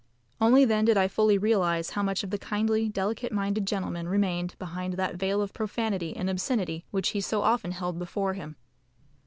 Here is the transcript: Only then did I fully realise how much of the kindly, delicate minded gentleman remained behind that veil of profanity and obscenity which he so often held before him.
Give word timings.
Only 0.39 0.65
then 0.65 0.85
did 0.85 0.97
I 0.97 1.07
fully 1.07 1.37
realise 1.37 1.91
how 1.91 2.01
much 2.01 2.23
of 2.23 2.31
the 2.31 2.39
kindly, 2.39 2.89
delicate 2.89 3.31
minded 3.31 3.67
gentleman 3.67 4.07
remained 4.07 4.55
behind 4.57 4.95
that 4.95 5.13
veil 5.17 5.43
of 5.43 5.53
profanity 5.53 6.15
and 6.17 6.27
obscenity 6.27 6.85
which 6.89 7.09
he 7.09 7.21
so 7.21 7.43
often 7.43 7.69
held 7.71 7.99
before 7.99 8.33
him. 8.33 8.55